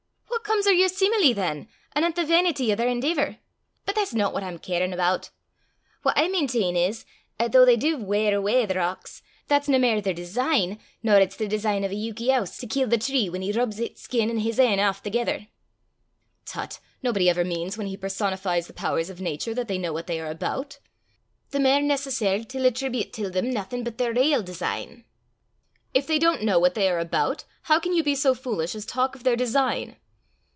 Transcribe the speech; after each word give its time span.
"What 0.27 0.55
comes 0.61 0.67
o' 0.67 0.71
yer 0.71 0.89
seemile 0.89 1.33
than, 1.33 1.67
anent 1.95 2.15
the 2.15 2.25
vainity 2.25 2.71
o' 2.73 2.75
their 2.75 2.89
endeevour? 2.89 3.37
But 3.85 3.95
that's 3.95 4.13
no 4.13 4.29
what 4.29 4.43
I'm 4.43 4.59
carin' 4.59 4.91
aboot. 4.91 5.29
What 6.01 6.17
I 6.17 6.27
mainteen 6.27 6.75
is, 6.75 7.05
'at 7.39 7.53
though 7.53 7.63
they 7.63 7.77
div 7.77 8.01
weir 8.01 8.37
awa 8.37 8.67
the 8.67 8.73
rocks, 8.73 9.23
that's 9.47 9.69
nae 9.69 9.77
mair 9.77 10.01
their 10.01 10.13
design 10.13 10.77
nor 11.01 11.19
it's 11.19 11.37
the 11.37 11.47
design 11.47 11.85
o' 11.85 11.87
a 11.87 11.91
yeuky 11.91 12.37
owse 12.37 12.57
to 12.57 12.67
kill 12.67 12.89
the 12.89 12.97
tree 12.97 13.29
whan 13.29 13.43
he 13.43 13.53
rubs 13.53 13.77
hit's 13.77 14.01
skin 14.01 14.29
an' 14.29 14.39
his 14.39 14.59
ain 14.59 14.77
aff 14.77 15.01
thegither." 15.01 15.47
"Tut! 16.43 16.79
nobody 17.01 17.29
ever 17.29 17.45
means, 17.45 17.77
when 17.77 17.87
he 17.87 17.95
personifies 17.95 18.67
the 18.67 18.73
powers 18.73 19.09
of 19.09 19.21
nature, 19.21 19.53
that 19.53 19.69
they 19.69 19.77
know 19.77 19.93
what 19.93 20.05
they 20.07 20.19
are 20.19 20.29
about." 20.29 20.79
"The 21.51 21.61
mair 21.61 21.81
necessar' 21.81 22.45
till 22.47 22.63
attreebute 22.69 23.13
till 23.13 23.31
them 23.31 23.51
naething 23.51 23.85
but 23.85 23.97
their 23.97 24.11
rale 24.13 24.43
design." 24.43 25.05
"If 25.93 26.07
they 26.07 26.19
don't 26.19 26.43
know 26.43 26.59
what 26.59 26.73
they 26.73 26.89
are 26.89 26.99
about, 26.99 27.45
how 27.63 27.79
can 27.79 27.93
you 27.93 28.03
be 28.03 28.15
so 28.15 28.35
foolish 28.35 28.75
as 28.75 28.85
talk 28.85 29.15
of 29.15 29.23
their 29.23 29.37
design?" 29.37 29.95